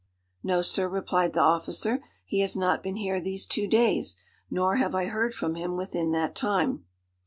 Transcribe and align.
"No, 0.41 0.63
Sir," 0.63 0.89
replied 0.89 1.33
the 1.33 1.41
officer, 1.43 2.03
"he 2.25 2.39
has 2.39 2.55
not 2.55 2.81
been 2.81 2.95
here 2.95 3.21
these 3.21 3.45
two 3.45 3.67
days, 3.67 4.17
nor 4.49 4.77
have 4.77 4.95
I 4.95 5.05
heard 5.05 5.35
from 5.35 5.53
him 5.53 5.77
within 5.77 6.11
that 6.11 6.33
time." 6.33 6.85